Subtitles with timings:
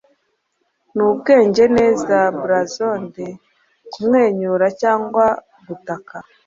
[0.95, 3.13] Nubwenge neza blazond
[3.91, 5.25] kumwenyura cyangwa
[5.67, 6.15] gutaka